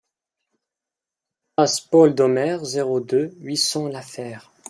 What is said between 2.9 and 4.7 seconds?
deux, huit cents La Fère